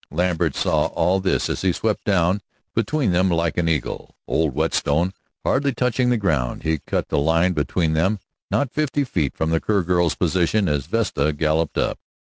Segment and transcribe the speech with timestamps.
[0.09, 2.41] Lambert saw all this as he swept down
[2.73, 5.13] between them like an eagle, old Whetstone
[5.45, 6.63] hardly touching the ground.
[6.63, 8.17] He cut the line between them
[8.49, 11.99] not fifty feet from the Kerr girl's position, as Vesta galloped up.